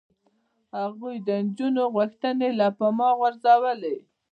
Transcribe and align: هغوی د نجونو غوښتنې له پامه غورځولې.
هغوی 0.79 1.15
د 1.27 1.29
نجونو 1.45 1.83
غوښتنې 1.95 2.49
له 2.59 2.67
پامه 2.77 3.09
غورځولې. 3.19 3.95